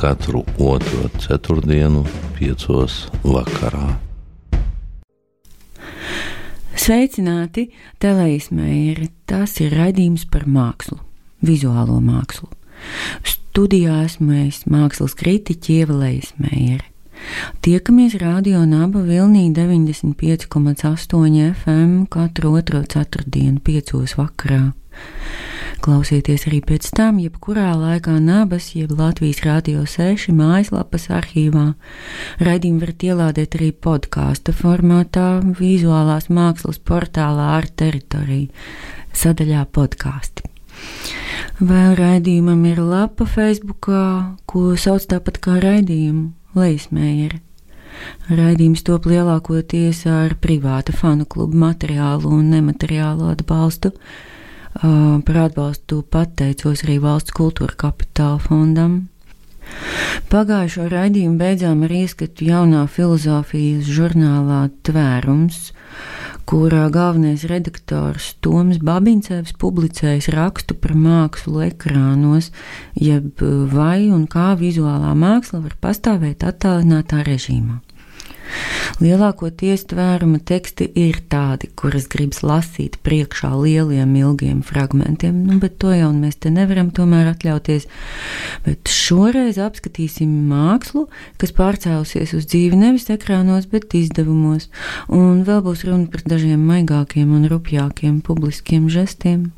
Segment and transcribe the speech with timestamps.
[0.00, 2.06] katru otro ceturtdienu,
[2.38, 3.98] piecos vakarā.
[6.72, 7.66] Sveicināti,
[8.00, 9.10] Telēsmēri!
[9.28, 10.96] Tas ir raidījums par mākslu,
[11.44, 12.48] vizuālo mākslu.
[13.28, 16.86] Studijā esmu es, mākslas kritiķi Ieva Leismēri.
[17.60, 24.70] Tiekamies Radio Naba Vilnī 95,8 FM katru otro ceturtdienu, piecos vakarā.
[25.80, 31.70] Klausieties arī pēc tam, jebkurā laikā Nabas, jeb Latvijas Rādio 6 mājaslapas arhīvā.
[32.44, 38.50] Raidījumu varat ielādēt arī podkāstu formātā, vizuālās mākslas portālā ar teritoriju,
[39.16, 40.50] sadaļā podkāsti.
[41.60, 44.04] Vēl raidījumam ir lapa Facebookā,
[44.48, 46.28] ko sauc tāpat kā raidījumu
[46.60, 47.40] Leismējeri.
[48.30, 53.92] Raidījums top lielākoties ar privāta fanu klubu materiālu un nemateriālu atbalstu.
[54.70, 59.00] Par atbalstu pateicos arī Valsts kultūra kapitāla fondam.
[60.30, 65.72] Pagājušo raidījumu beidzām ar ieskatu jaunā filozofijas žurnālā Tvērums,
[66.46, 72.52] kurā galvenais redaktors Toms Babincevs publicējis rakstu par mākslu ekrānos,
[72.94, 73.42] jeb
[73.74, 77.80] vai un kā vizuālā māksla var pastāvēt attālinātā režīmā.
[79.00, 85.94] Lielākoties tvēruma teksti ir tādi, kuras gribas lasīt priekšā lieliem, ilgiem fragmentiem, nu, bet to
[85.94, 87.86] jau mēs te nevaram tomēr atļauties.
[88.66, 91.06] Bet šoreiz apskatīsim mākslu,
[91.40, 94.68] kas pārcēlusies uz dzīvi nevis ekrānos, bet izdevumos,
[95.08, 99.48] un vēl būs runa par dažiem maigākiem un rupjākiem publiskiem žestiem.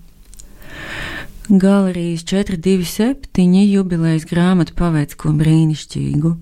[1.51, 6.37] Galerijas 427 jubilejas grāmata paveic ko brīnišķīgu.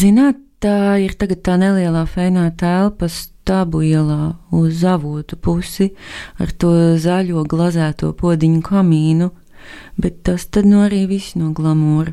[0.00, 5.88] Zināt, Tā ir tagad tā nelielā fēnā telpa stābu ielā uz avotu pusi
[6.38, 6.70] ar to
[7.02, 9.26] zaļo glazēto podiņu kamīnu,
[9.98, 12.12] bet tas tad no arī viss no glamūra.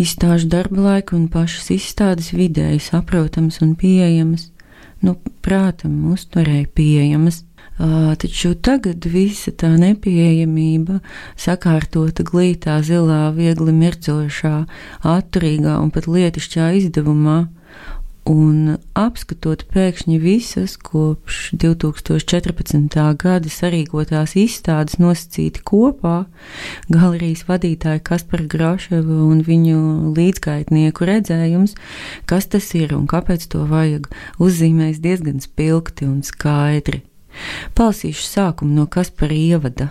[0.00, 4.46] Izstāžu darba laika un pašas izstādes vidēji saprotams un pieejamas,
[5.04, 7.42] nu, prātam, uztverēji pieejamas.
[7.74, 11.00] Uh, taču tagad visa tā nepieejamība,
[11.36, 14.54] sakārtota glītā, zilā, viegli mircošā,
[15.02, 17.38] atturīgā un pat lietišķā izdevumā,
[18.24, 22.94] Un apskatot pēkšņi visas kopš 2014.
[23.20, 26.22] gada sarīkotās izstādes nosacīti kopā,
[26.88, 31.76] galerijas vadītāja Kaspara Groševa un viņu līdzgaitnieku redzējums,
[32.24, 34.08] kas tas ir un kāpēc to vajag,
[34.40, 37.02] uzzīmēs diezgan spilgti un skaidri.
[37.76, 39.90] Palsīšu sākumu no Kaspara ievada.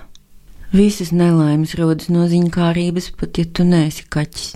[0.73, 4.55] Visas nelaimes rodas no ziņkārības, pat ja tu neesi kaķis.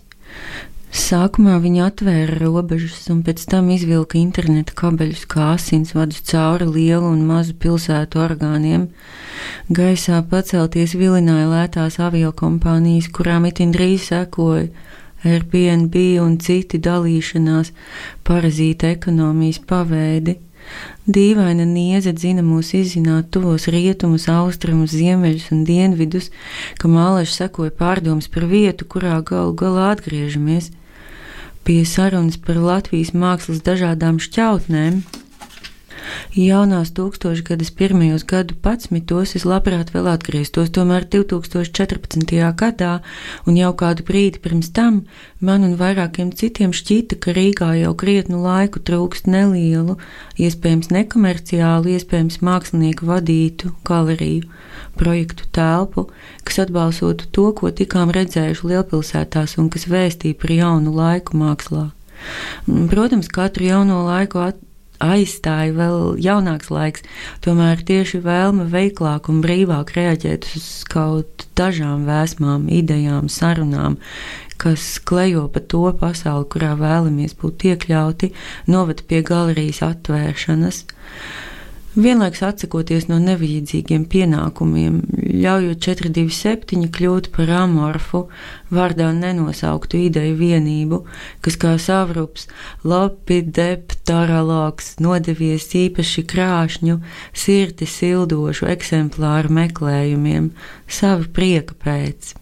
[0.87, 7.25] Sākumā viņi atvēra robežas un pēc tam izvilka interneta kabeļus kā asinsvadus cauri lielu un
[7.27, 8.87] mazu pilsētu orgāniem.
[9.67, 14.69] Gaisā pacelties vilināja lētās aviokompānijas, kurām itin drīz sekoja
[15.27, 17.73] Airbnb un citi dalīšanās
[18.23, 20.37] parazīta ekonomijas paveidi.
[21.07, 26.31] Dīvaina nieze dzina mūs izzināt tuvos rietumus, austrumus, ziemeļus un dienvidus,
[26.81, 30.73] ka māleši sekoja pārdomas par vietu, kurā galu galā atgriežamies
[31.67, 35.01] pie sarunas par Latvijas mākslas dažādām šķautnēm.
[36.37, 42.35] Jaunās tūkstošgadas pirmajos gadu patsmitos es labprāt vēl atgrieztos, tomēr 2014.
[42.59, 42.93] gadā
[43.45, 45.03] un jau kādu brīdi pirms tam
[45.39, 49.97] man un vairākiem citiem šķita, ka Rīgā jau krietnu laiku trūkst nelielu,
[50.41, 54.47] iespējams nekomerciālu, iespējams mākslinieku vadītu galeriju
[54.97, 56.07] projektu telpu,
[56.45, 61.89] kas atbalstotu to, ko tikām redzējuši lielpilsētās un kas vēstīja par jaunu laiku mākslā.
[62.65, 64.57] Protams, katru jauno laiku at,
[65.03, 67.05] aizstāja vēl jaunāks laiks,
[67.45, 73.97] tomēr tieši vēlme veiklāk un brīvāk reaģēt uz kaut dažām vēsmām, idejām, sarunām,
[74.61, 78.31] kas klejo pa to pasauli, kurā vēlamies būt iekļauti,
[78.73, 80.83] noved pie galerijas atvēršanas
[81.97, 84.99] vienlaiks atsakoties no nevajadzīgiem pienākumiem,
[85.43, 88.23] ļaujot 427 kļūt par amorfu,
[88.73, 91.01] vārdā nenosauktu ideju vienību,
[91.45, 92.47] kas kā savrups,
[92.87, 96.99] labi deptaralogs, nodevies īpaši krāšņu,
[97.33, 100.51] sirdi sildošu eksemplāru meklējumiem,
[100.87, 102.35] savu prieka pēc.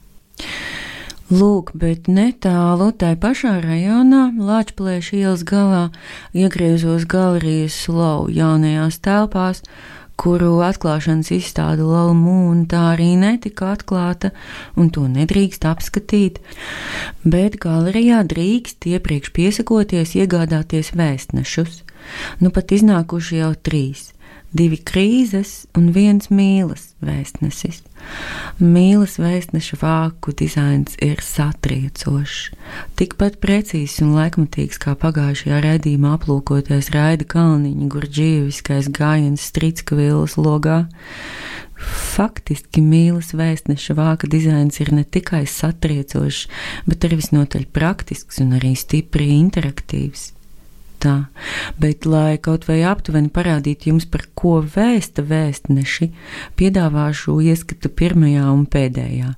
[1.26, 5.88] Lūk, bet netālu tai pašā rajonā, Lāčplēša ielas galā,
[6.38, 9.64] iegriezos galerijas slow jaunajās telpās,
[10.22, 14.36] kuru atklāšanas izstāde Lalmūna tā arī netika atklāta,
[14.78, 16.38] un to nedrīkst apskatīt,
[17.26, 21.82] bet galerijā drīkst iepriekš piesakoties iegādāties vēstnešus.
[22.38, 24.12] Nu pat iznākuši jau trīs
[24.56, 27.82] divi krīzes un viens mīlas vēstnesis.
[28.62, 32.54] Mīlas vēstneša vāku dizains ir satriecošs,
[33.00, 40.86] tikpat precīzs un laikmatīgs kā pagājušajā raidījumā aplūkotais Raida Kalniņa gurģīviskais gājiens Stritska vilas logā.
[42.16, 46.46] Faktiski mīlas vēstneša vāka dizains ir ne tikai satriecošs,
[46.88, 50.30] bet arī visnotaļ praktisks un arī stipri interaktīvs
[51.06, 51.16] tā,
[51.82, 56.10] bet, lai kaut vai aptuveni parādītu jums, par ko vēsta vēstneši,
[56.60, 59.36] piedāvāšu ieskatu pirmajā un pēdējā.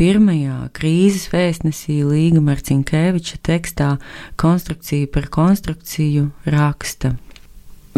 [0.00, 3.96] Pirmajā krīzes vēstnesī Līga Marcinkēviča tekstā
[4.40, 7.16] Konstrukcija par konstrukciju raksta.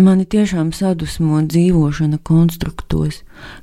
[0.01, 3.19] Mani tiešām sadusmo dzīvošana konstruktos,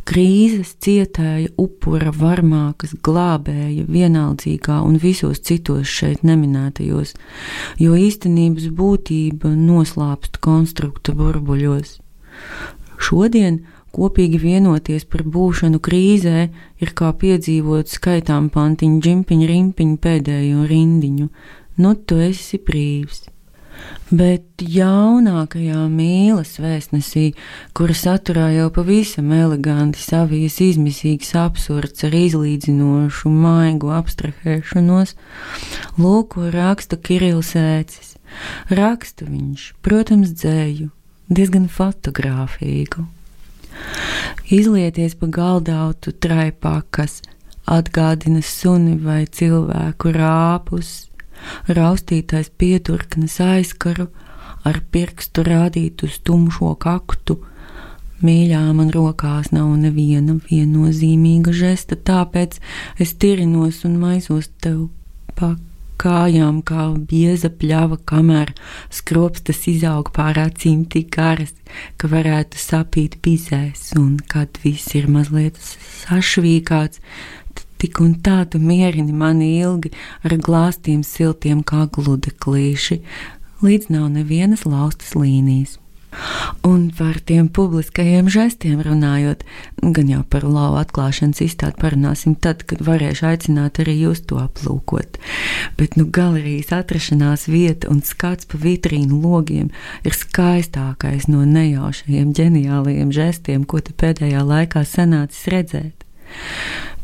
[0.06, 7.16] krīzes cietēja, upura, varmākas, glābēja, vienaldzīgā un visos citos šeit neminētajos,
[7.81, 11.98] jo īstenības būtība noslāpst konstrukta burbuļos.
[13.02, 16.46] Šodien kopīgi vienoties par būšanu krīzē
[16.78, 21.28] ir kā piedzīvot skaitām pantiņu, džimpiņu, rimpiņu pēdējo rindiņu.
[21.81, 23.26] Nu, tu esi brīvs!
[24.10, 27.34] Bet jaunākajā mīlas vēstnesī,
[27.78, 35.16] kura saturā jau pavisam eleganti savijas izmisīgs absurds ar izlīdzinošu maigu abstrahēšanos,
[36.02, 38.16] lūko raksta Kirils Ēcis.
[38.70, 40.90] Raksta viņš, protams, dzēju,
[41.34, 43.08] diezgan fotografīgu.
[44.54, 47.20] Izlieties pa galdautu traipākas,
[47.70, 51.09] atgādina suni vai cilvēku rāpus,
[51.68, 54.10] raustītais pieturknes aizkaru,
[54.68, 57.40] ar pirkstu rādīt uz tumšo kaktu.
[58.20, 62.60] Mīļā man rokās nav neviena viennozīmīga žesta, tāpēc
[63.00, 64.90] es tirinos un maizos tev
[65.40, 65.54] pa
[66.00, 68.54] kājām kā bieza pļava, kamēr
[68.94, 71.54] skropstas izaug pār acīm tik garas,
[72.00, 77.04] ka varētu sapīt bizēs, un kad viss ir mazliet sašvīkāts,
[77.80, 79.94] Tik un tā tu mierini mani ilgi
[80.28, 82.98] ar glāstiem siltiem kā gludeklīši,
[83.64, 85.78] līdz nav nevienas laustas līnijas.
[86.66, 89.44] Un par tiem publiskajiem žestiem runājot,
[89.96, 95.20] gan jau par lauva atklāšanas izstādi parunāsim tad, kad varēšu aicināt arī jūs to aplūkot.
[95.78, 99.70] Bet nu galerijas atrašanās vieta un skats pa vitrīnu logiem
[100.04, 106.10] ir skaistākais no nejaušajiem ģeniālajiem žestiem, ko te pēdējā laikā sanācis redzēt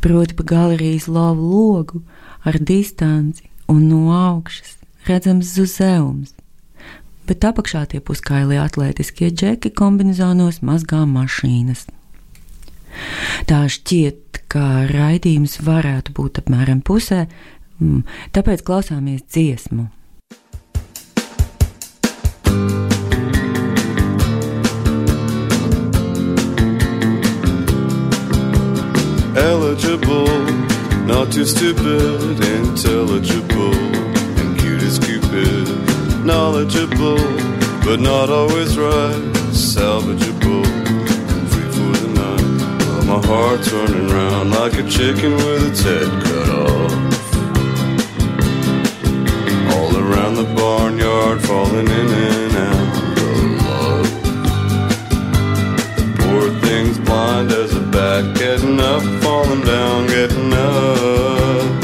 [0.06, 2.02] proti pa galerijas lovu logu
[2.44, 4.76] ar distanci un no augšas
[5.08, 6.36] redzams zuzeums,
[7.26, 11.88] bet apakšā tie puskailie atletiskie džeki kombinēzonos mazgā mašīnas.
[13.50, 17.26] Tā šķiet, ka raidījums varētu būt apmēram pusē,
[17.82, 18.06] mm,
[18.38, 19.90] tāpēc klausāmies dziesmu.
[29.76, 30.28] Eligible,
[31.06, 35.68] not too stupid, intelligible, and cute as Cupid,
[36.26, 37.18] knowledgeable,
[37.84, 42.42] but not always right, salvageable, and free for the night.
[42.88, 46.92] Well, my heart's running round like a chicken with its head cut off.
[49.76, 54.10] All around the barnyard, falling in and out of love.
[56.20, 61.84] Poor thing's blind as bat, getting up falling down, getting up.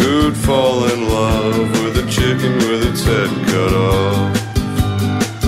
[0.00, 4.36] Who'd fall in love with a chicken with its head cut off?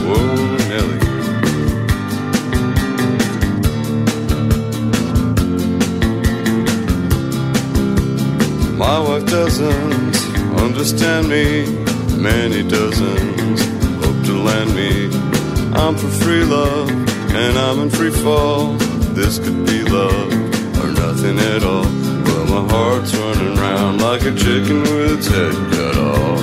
[0.07, 0.23] Whoa,
[0.71, 0.99] Nelly.
[8.77, 10.17] My wife doesn't
[10.67, 11.65] understand me,
[12.29, 13.61] many dozens
[14.05, 14.93] hope to land me.
[15.81, 16.91] I'm for free love,
[17.35, 18.77] and I'm in free fall
[19.15, 20.33] this could be love
[20.81, 21.85] or nothing at all.
[21.85, 26.41] But my heart's running round like a chicken with its head cut off.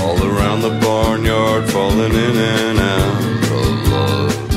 [0.00, 3.24] All around the barnyard, falling in and out
[3.58, 4.48] of love.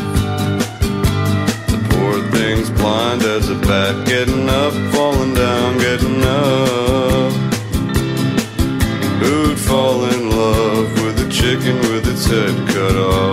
[1.72, 7.34] The poor thing's blind as a bat, getting up, falling down, getting up.
[9.22, 13.33] Who'd fall in love with a chicken with its head cut off?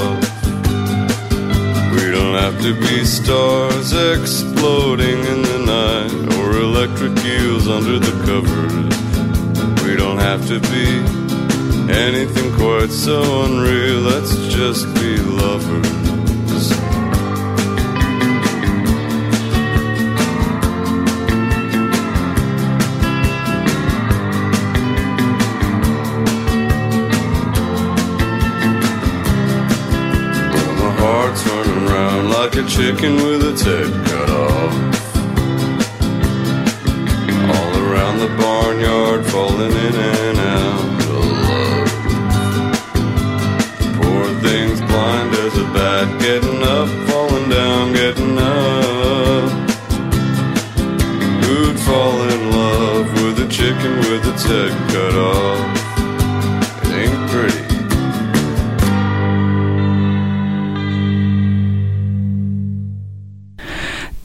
[2.63, 9.83] To be stars exploding in the night or electric eels under the covers.
[9.85, 10.87] We don't have to be
[11.91, 14.01] anything quite so unreal.
[14.01, 16.00] Let's just be lovers.
[32.71, 34.10] chicken with a tech.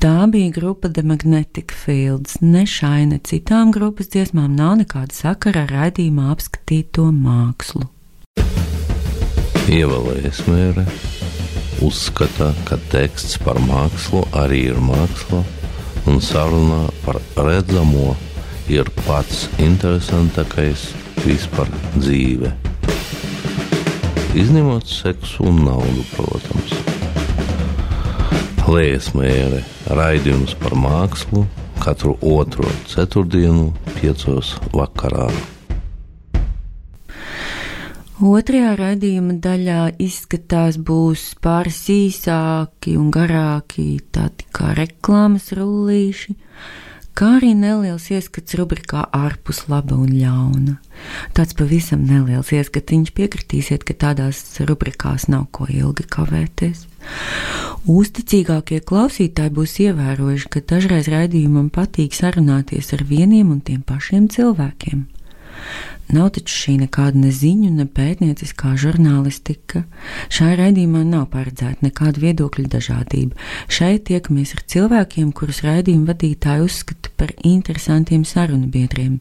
[0.05, 2.35] Tā bija grupa The Magnetic Fields.
[2.41, 7.87] Ne šai, ne citām grupas dziesmām nav nekāda sakara ar raidījumā apskatīto mākslu.
[9.65, 10.85] Ievēlējies mērē,
[11.89, 15.41] uzskata, ka teksts par mākslu arī ir māksla,
[16.05, 17.17] un sarunā par
[17.49, 18.13] redzamo
[18.69, 20.91] ir pats interesantākais
[21.25, 22.53] vispār dzīve.
[24.37, 26.84] Izņemot seksu un naudu, protams.
[28.65, 29.59] Lējas mērē
[29.93, 31.43] raidījums par mākslu
[31.83, 35.27] katru otro ceturtdienu, piecos vakarā.
[38.25, 46.33] Otrajā raidījuma daļā izskatās būs pāris īsāki un garāki, tādi kā reklāmas rullīši,
[47.15, 50.75] kā arī neliels ieskats rubrikā ārpus laba un ļauna.
[51.37, 56.85] Tāds pavisam neliels ieskatiņš piekritīsiet, ka tādās rubrikās nav ko ilgi kavēties.
[57.95, 65.05] Uzticīgākie klausītāji būs ievērojuši, ka dažreiz raidījumam patīk sarunāties ar vieniem un tiem pašiem cilvēkiem.
[66.13, 69.83] Nav taču šī nekāda ne ziņu, ne pētnieciskā žurnālistika.
[70.29, 73.39] Šai raidījumā nav paredzēta nekāda viedokļu dažādība.
[73.71, 79.17] Šeit tiekamies ar cilvēkiem, kurus raidījuma vadītāji uzskata par interesantiem sarunu biedriem,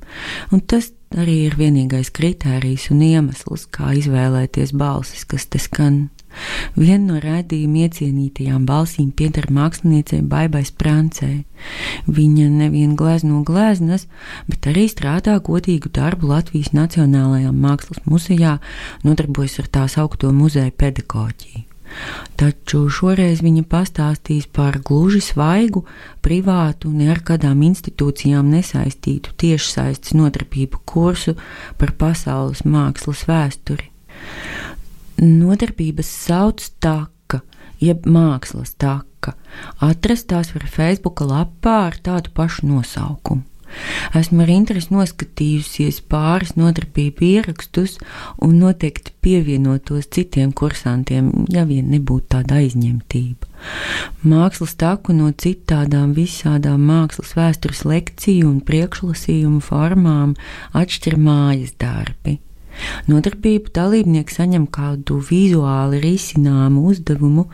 [0.52, 6.08] un tas arī ir vienīgais kritērijs un iemesls, kā izvēlēties balsis, kas te skan.
[6.74, 11.44] Viena no rādījuma iecienītajām balsīm pieder māksliniecei Baibai Sprancei.
[12.06, 14.08] Viņa nevien glezno gleznas,
[14.50, 18.58] bet arī strādā godīgu darbu Latvijas Nacionālajā Mākslas muzejā,
[19.06, 21.73] nodarbojas ar tās augto muzeju pedagoģiju.
[22.40, 25.84] Taču šoreiz viņa pastāstīs par gluži svaigu,
[26.24, 31.36] privātu, ne ar kādām institūcijām nesaistītu tiešsaistes nodarbību kursu
[31.78, 33.90] par pasaules mākslas vēsturi.
[35.22, 37.44] Nodarbības sauc taka,
[37.80, 39.36] jeb mākslas taka.
[39.84, 43.53] Atrast tās var Facebook lapā ar tādu pašu nosaukumu.
[44.18, 47.96] Esmu ar interesi noskatījusies pāris nodarbību ierakstus
[48.44, 53.50] un noteikti pievienotos citiem kursantiem, ja vien nebūtu tāda aizņemtība.
[54.28, 60.34] Mākslas taku no citādām visādām mākslas vēstures lekciju un priekšlasījumu formām
[60.76, 62.38] atšķir mājas darbi.
[63.10, 67.46] Nodarbību dalībnieks saņem kādu vizuāli risināmu uzdevumu,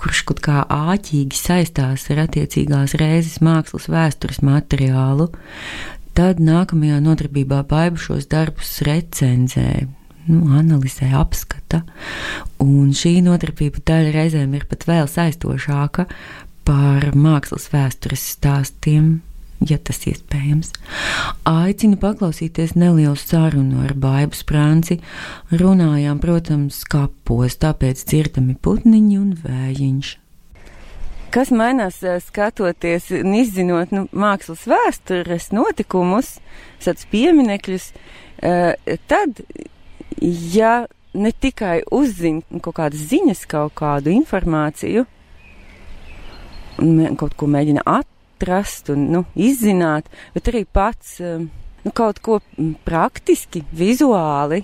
[0.00, 5.30] kurš kaut kā āķīgi saistās ar attiecīgās reizes mākslas vēstures materiālu.
[6.16, 9.86] Tad nākamajā nodarbībā baidu šos darbus recenzē,
[10.30, 11.82] nu, analizē, apskata.
[12.64, 16.08] Un šī nodarbība daļa reizēm ir pat vēl saistošāka
[16.66, 19.18] par mākslas vēstures stāstiem
[19.64, 20.72] ja tas iespējams.
[21.48, 24.98] Aicinu paklausīties nelielu sarunu ar Baibu Sprānci.
[25.54, 30.12] Runājām, protams, kapos, tāpēc dzirdami putniņi un vējiņš.
[31.34, 36.36] Kas mainās skatoties un izzinot nu, mākslas vēstures notikumus,
[36.80, 37.90] tādus pieminekļus,
[39.10, 39.42] tad,
[40.54, 40.86] ja
[41.16, 45.04] ne tikai uzzina kaut kādas ziņas, kaut kādu informāciju,
[47.20, 52.40] kaut ko mēģina atrast, atrast un nu, izzināt, bet arī pats nu, kaut ko
[52.84, 54.62] praktiski, vizuāli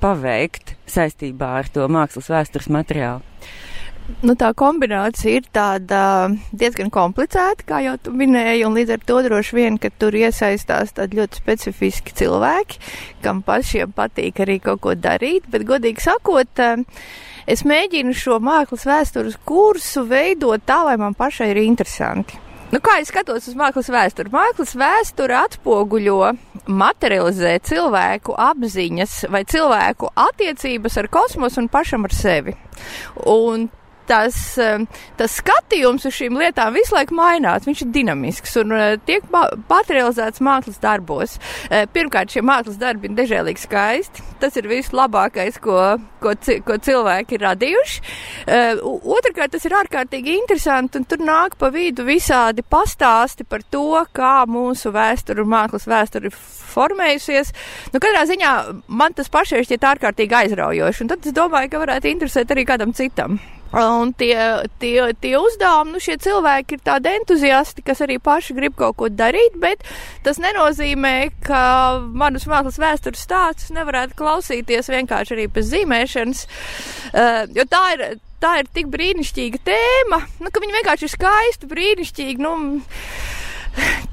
[0.00, 3.24] paveikt saistībā ar to mākslas vēstures materiālu.
[4.24, 9.18] Nu, tā kombinācija ir tāda diezgan komplicēta, kā jau tu minēji, un līdz ar to
[9.26, 12.80] droši vien, ka tur iesaistās tādi ļoti specifiski cilvēki,
[13.20, 16.64] kam pašiem patīk arī kaut ko darīt, bet godīgi sakot,
[17.44, 22.47] es mēģinu šo mākslas vēstures kursu veidot tā, lai man pašai ir interesanti.
[22.68, 24.28] Nu, kā es skatos uz mākslas vēsturi?
[24.28, 26.34] Mākslas vēsture atspoguļo,
[26.68, 32.52] materializē cilvēku apziņas vai cilvēku attiecības ar kosmosu un pašam ar sevi.
[33.24, 33.70] Un
[34.08, 34.36] tas,
[35.18, 37.66] tas skatījums uz šīm lietām visu laiku mainās.
[37.68, 38.74] Viņš ir dinamisks un
[39.08, 41.36] tiek materializēts mākslas darbos.
[41.94, 44.24] Pirmkārt, šie mākslas darbi ir dežēlīgi skaisti.
[44.38, 46.34] Tas ir vislabākais, ko, ko,
[46.66, 48.02] ko cilvēki ir radījuši.
[48.86, 54.44] Otrakārt, tas ir ārkārtīgi interesanti, un tur nāk pa vidu visādi pastāsti par to, kā
[54.48, 57.52] mūsu vēsture un mākslas vēsture ir formējusies.
[57.92, 58.54] Nu, katrā ziņā
[58.86, 62.94] man tas pašai šķiet ārkārtīgi aizraujoši, un tad es domāju, ka varētu interesēt arī kādam
[62.94, 63.40] citam.
[63.76, 68.78] Un tie, tie, tie uzdevumi, nu, šie cilvēki ir tādi entuziasti, kas arī paši grib
[68.78, 69.84] kaut ko darīt, bet
[70.24, 71.60] tas nenozīmē, ka
[72.00, 76.42] manus mākslas vēstures stāstus nevarētu klausīties vienkārši arī pēc zīmēšanas,
[77.12, 78.06] uh, jo tā ir,
[78.40, 82.56] tā ir tik brīnišķīga tēma, nu, ka viņi vienkārši ir skaisti, brīnišķīgi, nu,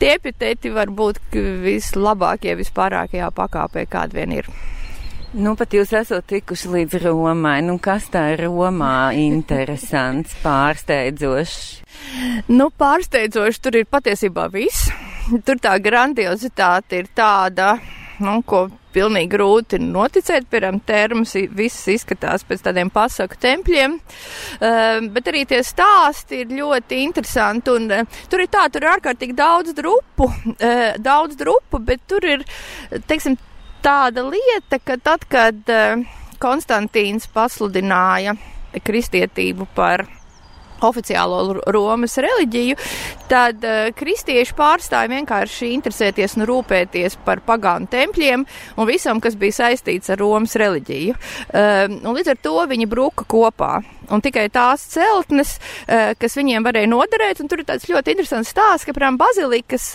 [0.04, 1.24] tie epitēti var būt
[1.64, 4.56] vislabākie, vispārākajā pakāpē, kāda vien ir.
[5.36, 7.58] Nu, pat jūs esat tikuši līdz Romai.
[7.66, 11.58] Nu, kas tā ir Romā interesants, pārsteidzošs?
[12.48, 14.88] Nu, pārsteidzoši tur ir patiesībā viss.
[15.44, 17.74] Tur tā grandiozitāte ir tāda,
[18.24, 18.62] nu, ko
[18.96, 20.48] pilnīgi grūti noticēt.
[20.48, 27.02] Piemēram, termas viss izskatās pēc tādiem pasaku tempļiem, uh, bet arī tie stāsti ir ļoti
[27.10, 27.76] interesanti.
[27.76, 32.30] Un, uh, tur ir tā, tur ir ārkārtīgi daudz drupu, uh, daudz drupu, bet tur
[32.38, 32.48] ir,
[33.10, 33.36] teiksim,
[33.86, 35.74] tāda lieta, ka tad, kad
[36.42, 38.36] Konstantīns pasludināja
[38.86, 40.04] kristietību par
[40.84, 42.78] oficiālo Romas reliģiju,
[43.30, 49.62] tad uh, kristieši pārstāja vienkārši interesēties un rūpēties par pagānu tempļiem un visam, kas bija
[49.64, 51.16] saistīts ar Romas reliģiju.
[51.50, 53.78] Uh, līdz ar to viņi bruka kopā.
[54.14, 58.52] Un tikai tās celtnes, uh, kas viņiem varēja noderēt, un tur ir tāds ļoti interesants
[58.54, 59.88] stāsts, ka, piemēram, bazilikas,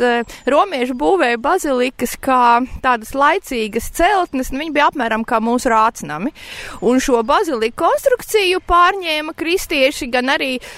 [0.51, 6.35] romieši būvēja bazilikas kā tādas laicīgas celtnes, un viņi bija apmēram kā mūsu rācnami.
[6.83, 10.70] Un šo baziliku konstrukciju pārņēma kristieši gan arī uh,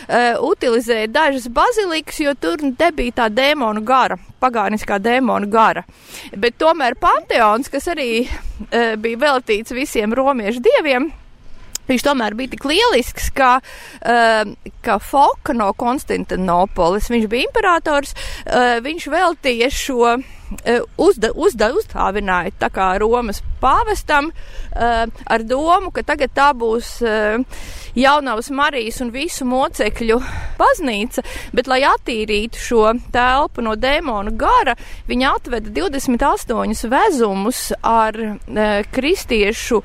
[0.42, 5.84] utilizēja dažas bazilikas, jo tur nebija tā dēmonu gara, pagāniskā dēmonu gara.
[6.36, 11.12] Bet tomēr Panteons, kas arī uh, bija veltīts visiem romiešu dieviem,
[11.88, 14.52] Viņš tomēr bija tik lielisks, ka, uh,
[14.86, 18.14] ka Foka no Konstantinopolis, viņš bija imperators,
[18.46, 20.14] uh, viņš veltīja šo
[21.00, 27.42] uzda, uzda, uzdāvināja tā kā Romas pāvestam uh, ar domu, ka tagad tā būs uh,
[27.98, 30.18] jaunavas Marijas un visu mocekļu
[30.58, 34.76] baznīca, bet lai attīrītu šo telpu no dēmona gara,
[35.08, 38.16] viņa atveda 28 vezumus ar
[38.92, 39.82] kristiešu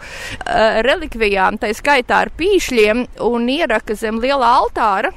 [0.87, 5.11] relikvijām, tā skaitā ar pīšļiem un ieraka zem liela altāra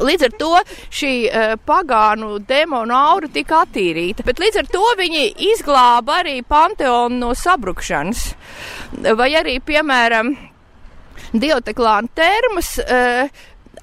[0.00, 0.50] Līdz ar to
[0.92, 7.20] šī uh, pagānu demonu aura tika attīrīta, bet līdz ar to viņi izglāba arī panteonu
[7.20, 8.28] no sabrukšanas.
[9.16, 10.34] Vai arī, piemēram,
[11.36, 13.26] Dioteklāna termas uh,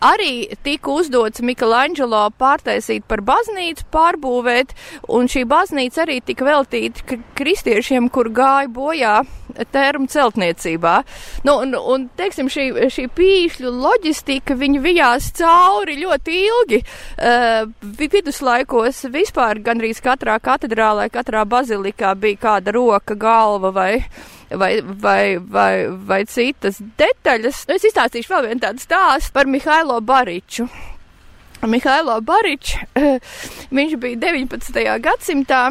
[0.03, 0.33] arī
[0.65, 4.73] tika uzdots Michelangelo pārtaisīt par baznīcu, pārbūvēt,
[5.13, 9.15] un šī baznīca arī tika veltīta kristiešiem, kur gāja bojā
[9.71, 10.93] termu celtniecībā.
[11.45, 16.81] Nu, un, un, teiksim, šī, šī pīšļu loģistika, viņi vijās cauri ļoti ilgi.
[17.17, 23.91] Uh, viduslaikos vispār gandrīz katrā katedrālē, katrā bazilikā bija kāda roka, galva vai
[24.49, 27.65] vai, vai, vai, vai citas detaļas.
[27.69, 30.67] Nu, es izstāstīšu vēl vienu tādu stāstu par Mihailo Bariču.
[31.63, 32.75] Mihailo Baričs,
[33.77, 34.85] viņš bija 19.
[35.03, 35.67] gadsimtā.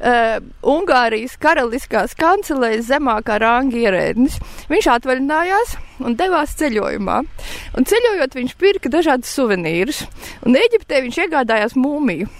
[0.00, 4.38] Uh, Ungārijas karaliskās kancelēs zemākā ranga ierēdnis.
[4.70, 5.74] Viņš atvaļinājās
[6.08, 7.18] un devās ceļojumā.
[7.76, 10.06] Un ceļojot, viņš pirka dažādus suvenīrus.
[10.48, 12.30] Un Eģiptē viņš iegādājās mūmiju.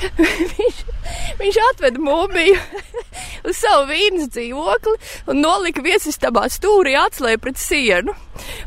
[0.56, 0.80] viņš,
[1.40, 2.56] viņš atveda mūmiju
[3.48, 4.96] uz savu vīnas dzīvokli
[5.30, 8.16] un nolika viesistabā stūrī atslēgu pret sienu.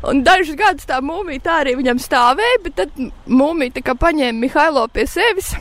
[0.06, 4.44] Un dažus gadus tā mūmija tā arī viņam stāvēja, bet tad mūmija tā kā paņēma
[4.46, 5.54] Mihailo pie sevis.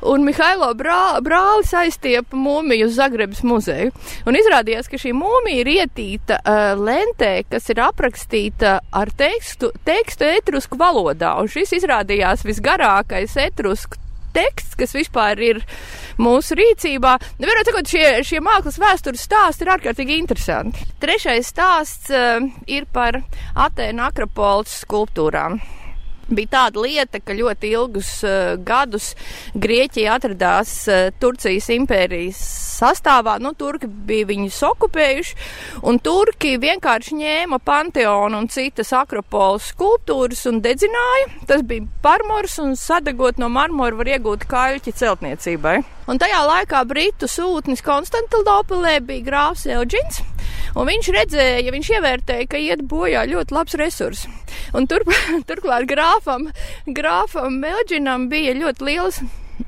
[0.00, 3.92] Un Mihailo brā, brālis aiztiepa mūmiju uz Zagrebas muzeju.
[4.24, 10.24] Un izrādījās, ka šī mūmija ir ietīta uh, lentē, kas ir aprakstīta ar tekstu, tekstu
[10.30, 11.34] etrusku valodā.
[11.42, 13.99] Un šis izrādījās visgarākais etrusku
[14.36, 15.62] teksts, kas vispār ir
[16.20, 17.16] mūsu rīcībā.
[17.38, 20.86] Nu, Vienot sakot, šie, šie mākslas vēstures stāsti ir ārkārtīgi interesanti.
[21.02, 22.40] Trešais stāsts uh,
[22.70, 23.22] ir par
[23.54, 25.60] Atēnu Akropolis skulptūrām
[26.34, 29.12] bija tāda lieta, ka ļoti ilgus uh, gadus
[29.54, 32.40] Grieķija atradās uh, Turcijas impērijas
[32.80, 33.36] sastāvā.
[33.42, 35.36] Nu, turki bija viņus okupējuši,
[35.86, 41.30] un turki vienkārši ņēma panteonu un citas akropolas skulptūras un dedzināja.
[41.50, 45.78] Tas bija marmors, un sadegot no marmora var iegūt kaļķi celtniecībai.
[46.10, 50.24] Un tajā laikā Britu sūtnis Konstantinopolē bija grāfs Euģins.
[50.76, 54.24] Un viņš redzēja, viņš ievērtēja, ka iet bojā ļoti labs resurs.
[54.76, 55.04] Un tur,
[55.48, 56.50] turklāt grāfam,
[56.86, 59.22] grāfam Melģinam bija ļoti liels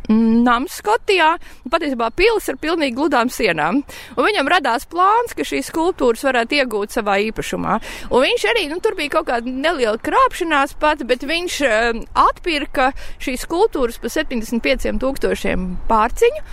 [0.08, 1.34] nams Skotijā,
[1.70, 3.82] patiesībā pils ar pilnīgi gludām sienām.
[4.16, 7.78] Un viņam radās plāns, ka šīs skulptūras varētu iegūt savā īpašumā.
[8.10, 12.90] Un viņš arī, nu, tur bija kaut kāda neliela krāpšanās pat, bet viņš uh, atpirka
[13.22, 16.44] šīs skulptūras par 75 tūkstošiem pārciņu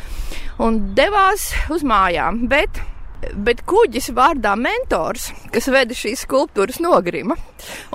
[0.66, 2.46] un devās uz mājām.
[2.52, 2.82] Bet
[3.36, 7.36] bet kuģis vārdā mentors, kas veda šīs skulptūras nogrima.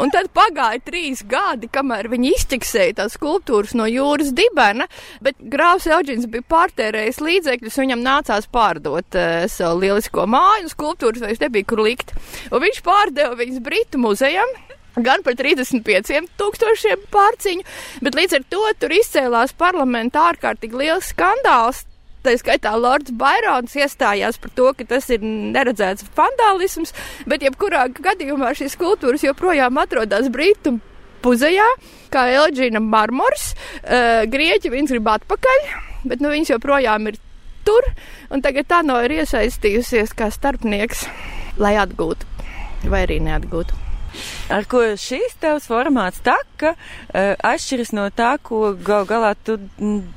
[0.00, 4.88] Un tad pagāja trīs gadi, kamēr viņi izķeksēja tās skulptūras no jūras dibena,
[5.24, 11.24] bet grāvs Elģins bija pārtērējis līdzekļus, viņam nācās pārdot uh, savu lielisko māju, un skulptūras
[11.24, 12.14] vairs nebija kur likt.
[12.52, 14.50] Un viņš pārdeva viņas Britu muzejam,
[15.00, 17.66] gan par 35 tūkstošiem pārciņu,
[18.04, 21.84] bet līdz ar to tur izcēlās parlamentā ārkārtīgi liels skandāls.
[22.24, 26.94] Tā skaitā Lords Bairons iestājās par to, ka tas ir neredzēts vandālisms,
[27.28, 30.78] bet jebkurā gadījumā šīs kultūras joprojām atrodas Britu
[31.24, 31.66] muzejā,
[32.12, 33.52] kā Elģīna marmors.
[33.82, 35.70] Uh, Grieķi viņas grib atpakaļ,
[36.08, 37.20] bet nu, viņas joprojām ir
[37.68, 37.92] tur,
[38.32, 41.04] un tagad tā no ir iesaistījusies kā starpnieks,
[41.60, 42.32] lai atgūtu
[42.88, 43.93] vai arī neatgūtu
[44.52, 49.58] ar ko šīs tavs formāts taka, uh, atšķiras no tā, ko gal galā tu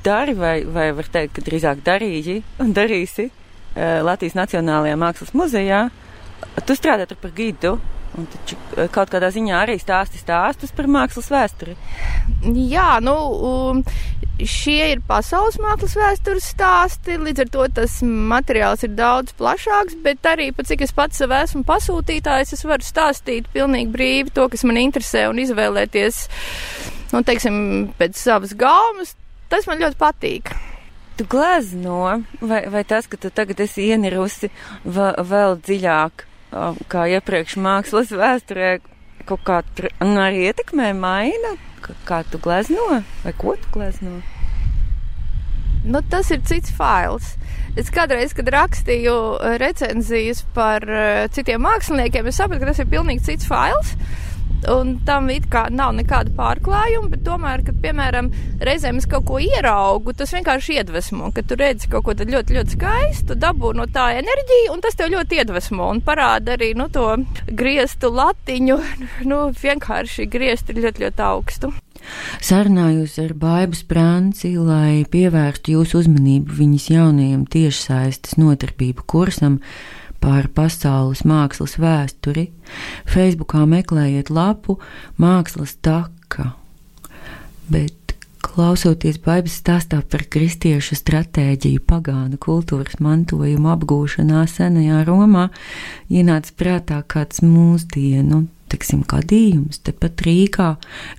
[0.06, 5.88] dari, vai, vai var teikt, ka drīzāk darīji un darīsi uh, Latvijas Nacionālajā Mākslas muzejā.
[6.66, 7.78] Tu strādā tur par gidu.
[8.18, 8.58] Un taču
[8.94, 11.76] kaut kādā ziņā arī stāsti stāstus par mākslas vēsturi.
[12.72, 13.14] Jā, nu,
[13.46, 13.82] um,
[14.42, 20.26] šie ir pasaules mākslas vēstures stāsti, līdz ar to tas materiāls ir daudz plašāks, bet
[20.30, 24.66] arī, pat cik es pats sev esmu pasūtītājs, es varu stāstīt pilnīgi brīvi to, kas
[24.66, 26.24] man interesē un izvēlēties,
[27.14, 27.60] nu, teiksim,
[28.02, 29.14] pēc savas gaumas.
[29.48, 30.58] Tas man ļoti patīk
[31.18, 34.52] tu glezno, vai, vai tas, ka tu tagad esi ienirusi
[34.86, 36.27] vēl dziļāk
[36.92, 38.78] kā iepriekš mākslas vēsturē,
[39.28, 41.56] kaut kā tur nu, arī ietekmē maina,
[42.08, 44.20] kā tu glezno vai ko tu glezno?
[45.88, 47.36] Nu, tas ir cits fails.
[47.80, 49.14] Es kādreiz, kad rakstīju
[49.62, 50.84] recenzijas par
[51.32, 53.94] citiem māksliniekiem, es sapratu, ka tas ir pilnīgi cits fails.
[54.66, 58.32] Un tam it kā nav nekāda pārklājuma, bet tomēr, kad, piemēram,
[58.66, 62.78] reizēm es kaut ko ieraugu, tas vienkārši iedvesmo, ka tu redzi kaut ko ļoti, ļoti
[62.78, 67.06] skaistu, dabū no tā enerģiju, un tas tev ļoti iedvesmo un parāda arī, nu, to
[67.48, 68.80] griestu latiņu,
[69.32, 71.74] nu, vienkārši griezt ir ļoti, ļoti augstu.
[72.44, 79.60] Sarunājos ar Baibu Sprānci, lai pievērstu jūsu uzmanību viņas jaunajam tiešsaistes notarbību kursam,
[80.24, 82.50] par pasaules mākslas vēsturi.
[83.08, 84.80] Facebookā meklējiet lapu
[85.22, 86.54] Mākslas taka.
[87.68, 88.08] Bet
[88.48, 95.48] Klausoties Bābes stāstā par kristiešu stratēģiju pagānu kultūras mantojuma apgūšanā senajā Romā,
[96.10, 100.72] ienāca prātā kāds mūsdienu, teiksim, gadījums tepat Rīgā,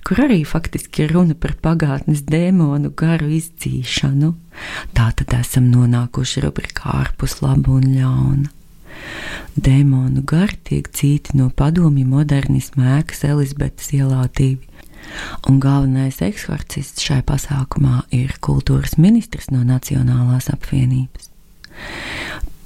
[0.07, 4.31] kur arī faktiski runa par pagātnes dēmonu garu izdzīšanu.
[4.97, 8.58] Tā tad esam nonākuši rubrikā ārpus laba un ļauna.
[9.59, 14.69] Dēmonu gari tiek cīti no padomju modernisma ēkas Elizabetes ielā divi.
[15.49, 21.29] Un galvenais eksorcists šai pasākumā ir kultūras ministrs no Nacionālās apvienības.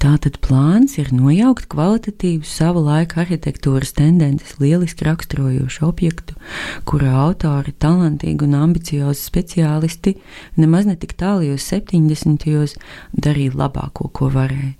[0.04, 6.36] Tātad plāns ir nojaukt kvalitatīvu savu laiku arhitektūras tendences lieliski raksturojošu objektu,
[6.84, 10.18] kura autori, talantīgi un ambiciozi speciālisti
[10.60, 12.76] nemaz netik tālajos 70.
[13.16, 14.74] darīja labāko, ko varēja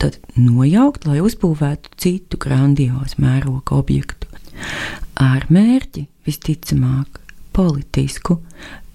[0.00, 4.30] tad nojaukt, lai uzbūvētu citu grandiozu mēroga objektu.
[5.20, 7.20] Ar mērķi visticamāk
[7.54, 8.40] politisku.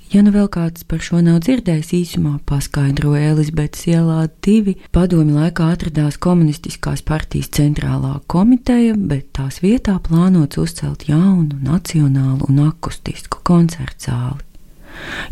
[0.10, 4.74] Ja nu vēl kāds par šo nav dzirdējis, īsumā paskaidroja Elizabetes ielā divi.
[4.96, 12.66] Padomi laikā atradās komunistiskās partijas centrālā komiteja, bet tās vietā plānots uzcelt jaunu, nacionālu un
[12.72, 14.49] akustisku koncertu zāli.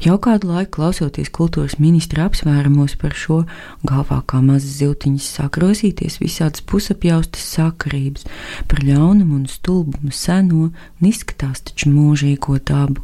[0.03, 3.41] Jau kādu laiku klausoties kultūras ministra apsvērumos par šo,
[3.87, 8.27] galvā kā mazas ziltiņas sāk rosīties visādas pusapjaustas sakarības
[8.69, 13.03] par ļaunumu un stulbumu seno un izskatās taču mūžīgo dabu.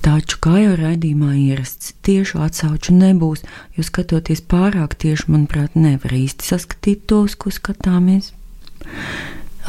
[0.00, 3.42] Taču, kā jau raidījumā ierasts, tiešu atsauču nebūs,
[3.76, 8.32] jo skatoties pārāk tieši, manuprāt, nevar īsti saskatīt tos, ko skatāmies.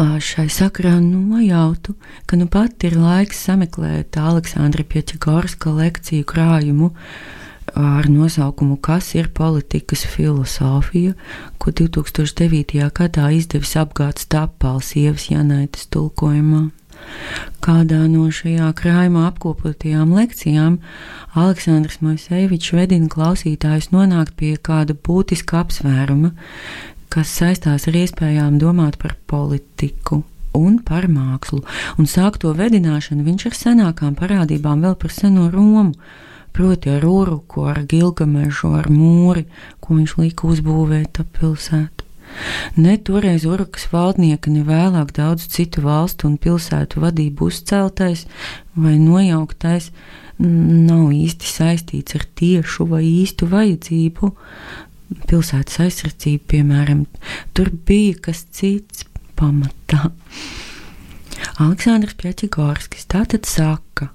[0.01, 1.93] Šai sakarā nojautu,
[2.25, 6.87] ka nu pat ir laiks sameklēt Aleksandra Pieķigorska lekciju krājumu
[7.77, 11.13] ar nosaukumu Kas ir politikas filozofija,
[11.61, 12.81] ko 2009.
[12.97, 16.71] gadā izdevis apgāds Tapāls sievas Janaitas tulkojumā.
[17.61, 20.79] Kādā no šajā krājumā apkopotajām lekcijām
[21.37, 26.33] Aleksandrs Moisevičs vedina klausītājus nonākt pie kāda būtiska apsvēruma,
[27.11, 30.21] kas saistās ar iespējām domāt par politiku
[30.57, 31.61] un par mākslu,
[31.99, 35.93] un sāk to vedināšanu viņš ar senākām parādībām vēl par seno Romu,
[36.51, 39.45] proti ar Uruku, ar Gilgamešu, ar mūri,
[39.79, 42.07] ko viņš lika uzbūvēt ap pilsētu.
[42.79, 48.25] Ne toreiz Urukas valdnieka, ne vēlāk daudz citu valstu un pilsētu vadību uzceltais
[48.75, 49.89] vai nojauktais
[50.41, 54.31] nav īsti saistīts ar tiešu vai īstu vajadzību.
[55.27, 57.05] Pilsētas aizsardzība, piemēram,
[57.57, 59.05] tur bija kas cits
[59.39, 60.11] pamatā.
[61.61, 64.11] Aleksandrs Pjačigorskis tātad saka,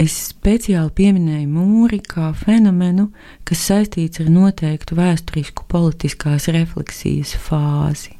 [0.00, 3.10] es speciāli pieminēju mūri kā fenomenu,
[3.48, 8.16] kas saistīts ar noteiktu vēsturisku politiskās refleksijas fāzi.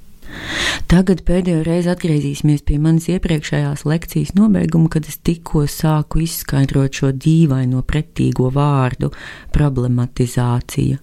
[0.88, 7.12] Tagad pēdējo reizi atgriezīsimies pie manas iepriekšējās lekcijas nobeiguma, kad es tikko sāku izskaidrot šo
[7.12, 9.12] dīvaino pretīgo vārdu-
[9.56, 11.00] problematizācija.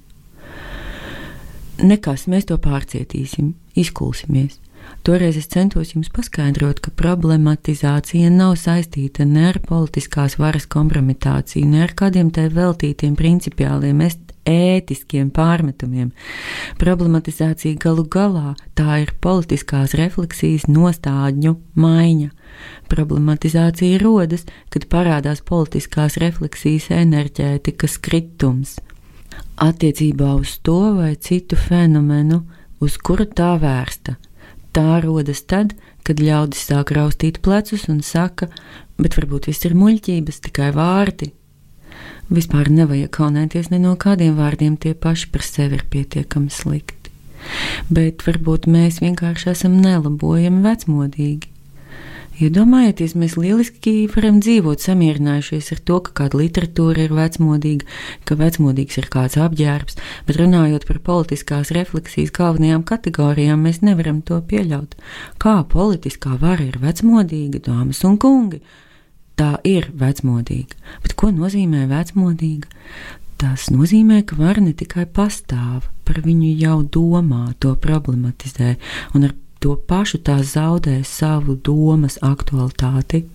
[1.80, 4.60] Nekas, mēs to pārcietīsim, izkulsimies.
[5.04, 11.84] Toreiz es centos jums paskaidrot, ka problematizācija nav saistīta ne ar politiskās varas kompromitāciju, ne
[11.86, 14.02] ar kādiem tai veltītiem principiāliem
[14.50, 16.12] ētiskiem pārmetumiem.
[16.82, 22.32] Problematizācija galu galā tā ir politiskās refleksijas nostādņu maiņa.
[22.92, 28.80] Problematizācija rodas, kad parādās politiskās refleksijas enerģētikas kritums.
[29.60, 32.44] Attiecībā uz to vai citu fenomenu,
[32.80, 34.16] uz kuru tā vērsta.
[34.76, 35.74] Tā rodas tad,
[36.08, 38.48] kad ļaudis sāk raustīt plecus un saka,
[39.02, 41.34] bet varbūt viss ir muļķības, tikai vārdi,
[42.30, 47.10] Vispār nevajag kaunēties ne no kādiem vārdiem, tie paši par sevi ir pietiekami slikti.
[47.90, 51.50] Bet varbūt mēs vienkārši esam nelabojami vecmodīgi.
[52.40, 57.88] Iedomājieties, mēs lieliski varam dzīvot samierinājušies ar to, ka kāda literatūra ir vecmodīga,
[58.24, 64.40] ka vecmodīgs ir kāds apģērbs, bet runājot par politiskās refleksijas galvenajām kategorijām, mēs nevaram to
[64.40, 64.96] pieļaut.
[65.42, 68.64] Kā politiskā vara ir vecmodīga, dāmas un kungi?
[69.40, 70.76] tā ir vecmodīga.
[71.04, 72.68] Bet ko nozīmē vecmodīga?
[73.40, 78.74] Tas nozīmē, ka var ne tikai pastāv, par viņu jau domā, to problematizē,
[79.16, 83.26] un ar to pašu tā zaudē savu domas aktualitāti.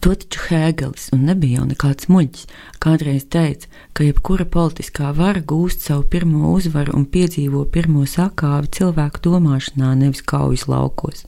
[0.00, 2.48] To taču Hēgelis, un nebija jau nekāds muļķis,
[2.82, 9.24] kādreiz teica, ka jebkura politiskā vara gūst savu pirmo uzvaru un piedzīvo pirmo sakāvi cilvēku
[9.28, 11.24] domāšanā, nevis kaujas laukos.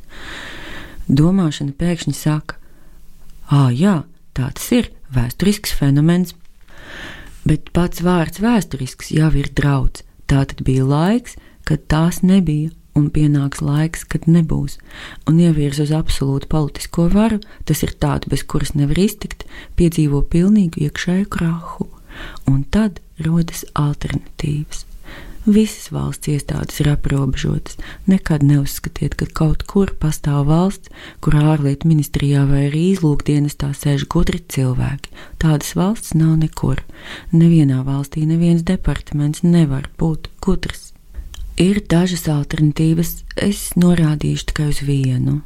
[1.06, 2.60] Domāšana pēkšņi saka:
[3.46, 4.02] Ah, jā,
[4.36, 6.34] Tā tas ir vēsturisks fenomens.
[7.48, 10.02] Bet pats vārds vēsturisks jau ir draudz.
[10.28, 14.78] Tā tad bija laiks, kad tās nebija, un pienāks laiks, kad nebūs.
[15.28, 19.46] Un ievirs uz absolūtu politisko varu, tas ir tāds, bez kuras nevar iztikt,
[19.78, 21.90] piedzīvo pilnīgu iekšēju krahu,
[22.50, 24.86] un tad rodas alternatīvas.
[25.46, 27.76] Visas valsts iestādes ir aprobežotas.
[28.10, 30.90] Nekad neuzskatiet, ka kaut kur pastāv valsts,
[31.22, 35.14] kur ārlietu ministrijā vai arī izlūkdienestā sēž gudri cilvēki.
[35.38, 36.82] Tādas valsts nav nekur.
[37.30, 40.95] Nevienā valstī neviens departaments nevar būt gudrs.
[41.56, 45.38] Ir dažas alternatīvas, es norādīšu tikai uz vienu.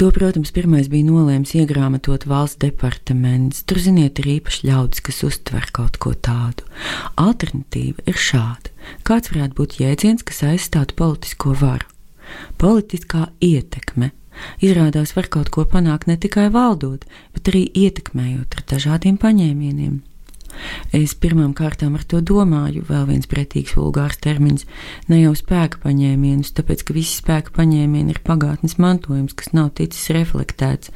[0.00, 3.60] To, protams, pirmais bija nolēms iegrāmatot valsts departaments.
[3.68, 6.64] Tur, ziniet, ir īpaši ļaudis, kas uztver kaut ko tādu.
[7.20, 8.72] Alternatīva ir šāda.
[9.04, 11.84] Kāds varētu būt jēdziens, kas aizstātu politisko varu?
[12.56, 14.14] Politiskā ietekme.
[14.64, 17.04] Izrādās, var kaut ko panākt ne tikai valdot,
[17.36, 20.00] bet arī ietekmējot ar dažādiem paņēmieniem.
[20.96, 24.66] Es pirmām kārtām ar to domāju, vēl viens pretīgs vulgārs termins,
[25.08, 30.10] ne jau spēka paņēmienus, tāpēc ka visi spēka paņēmieni ir pagātnes mantojums, kas nav ticis
[30.16, 30.92] reflektēts.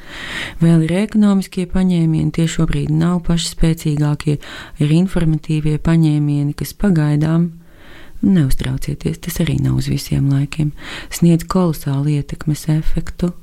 [0.63, 4.37] Vēl ir ekonomiskie paņēmieni, tie šobrīd nav paši spēcīgākie,
[4.83, 7.51] ir informatīvie paņēmieni, kas pagaidām.
[8.27, 10.73] Neuztraucieties, tas arī nav uz visiem laikiem.
[11.13, 13.35] Sniedz kolosālu ietekmes efektu,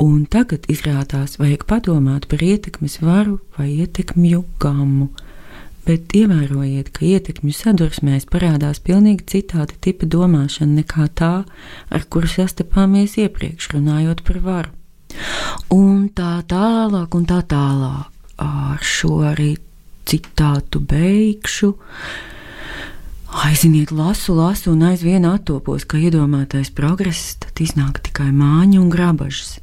[0.00, 5.10] Un tagad izrādās, vajag padomāt par ietekmes varu vai ietekmju gammu.
[5.84, 11.30] Bet ievērojiet, ka ietekmju sadursmēs parādās pilnīgi citāda tipa domāšana nekā tā,
[11.92, 14.74] ar kuru sastapāmies iepriekš runājot par varu.
[15.76, 18.08] Un tā tālāk, un tā tālāk.
[18.40, 19.52] Ar šo arī
[20.08, 21.74] citātu beigšu.
[23.44, 29.58] Aiziniet, lasu, lasu, un aizvien attopos, ka iedomātais progress tad iznāk tikai māņa un grabažas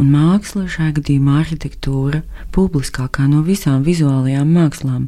[0.00, 2.22] un māksla, šajā gadījumā arhitektūra,
[2.54, 5.06] publiskākā no visām vizuālajām mākslām,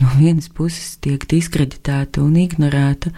[0.00, 3.12] no vienas puses tiek diskreditēta un ignorēta,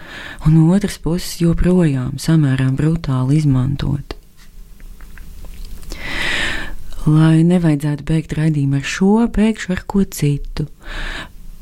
[0.45, 4.17] un no otras puses joprojām samērā brutāli izmantota.
[7.09, 10.67] Lai nevajadzētu beigt raidījumu ar šo, beigšu ar ko citu.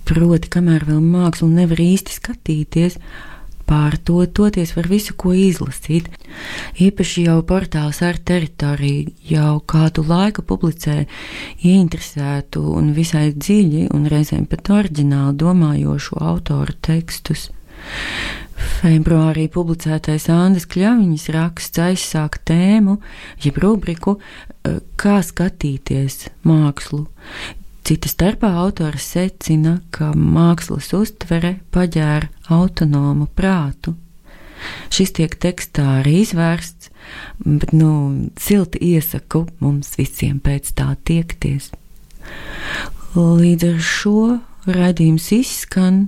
[0.07, 2.97] Proti, kamēr vēl mākslu nevar īsti skatīties,
[3.67, 6.07] Pār to toties var visu ko izlasīt.
[6.79, 11.01] Īpaši jau portāls ar teritoriju jau kādu laiku publicē
[11.67, 17.49] ieinteresētu un visai dziļi un reizēm pat oriģināli domājošu autoru tekstus.
[18.77, 22.97] Februārī publicētais Andas Kļaviņas raksts aizsāk tēmu,
[23.43, 24.17] jeb rubriku
[24.97, 27.05] Kā skatīties mākslu.
[27.87, 33.93] Cita starpā autors secina, ka mākslas uztvere paģēra autonomu prātu.
[34.91, 36.89] Šis tiek tekstā arī izvērsts,
[37.45, 37.91] bet, nu,
[38.35, 41.69] silti iesaku mums visiem pēc tā tiekties.
[43.15, 44.17] Līdz ar šo
[44.67, 45.99] Radījums izskan,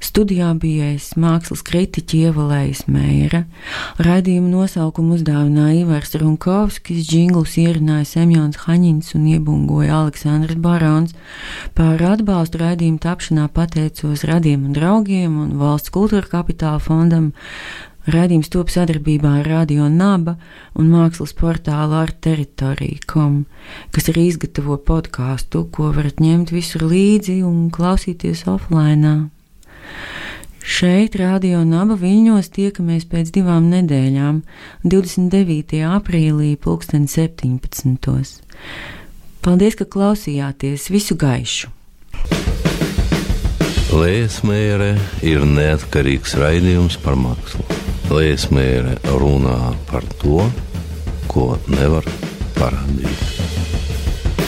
[0.00, 3.42] studijā bijis mākslas kritiķi ievalējis mēra.
[4.00, 11.12] Radījuma nosaukumu uzdāvināja Ivars Runkovskis, džingls ierunāja Semjons Haņins un iebungoja Aleksandrs Barons.
[11.76, 17.34] Par atbalstu radījuma tapšanā pateicos un draugiem un valsts kultūra kapitāla fondam,
[18.08, 20.38] Radījums top sadarbībā ar Radio Naba
[20.80, 23.34] un mākslas portālu ar teritoriju.com,
[23.92, 29.28] kas arī izgatavo podkāstu, ko varat ņemt visur līdzi un klausīties offline.
[30.64, 34.40] Šeit, Radio Naba Viļņos, tiekamies pēc divām nedēļām,
[34.88, 35.82] 29.
[35.92, 38.38] aprīlī, 2017.
[39.44, 40.88] Paldies, ka klausījāties!
[40.92, 41.74] Visu gaišu!
[43.88, 44.94] Lēsmēre
[45.24, 47.77] ir neatkarīgs raidījums par mākslu.
[48.08, 50.46] Lēsmēre runā par to,
[51.28, 52.06] ko nevar
[52.56, 53.20] parādīt.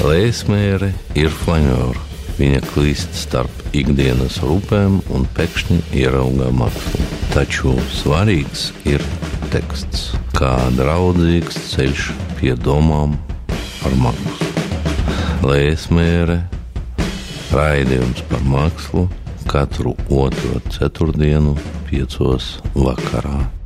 [0.01, 0.89] Lēsmēre
[1.21, 2.07] ir flanēra.
[2.39, 7.05] Viņa klīst starp ikdienas rūpēm un pēkšņi ieraugā mākslu.
[7.35, 9.05] Taču svarīgs ir
[9.53, 12.09] teksts, kā draudzīgs ceļš
[12.41, 13.19] pie domām
[13.83, 14.49] par mākslu.
[15.45, 16.41] Lēsmēre,
[17.53, 19.11] raidījums par mākslu
[19.51, 21.57] katru otro ceturtdienu,
[21.91, 23.60] piecos vakarā.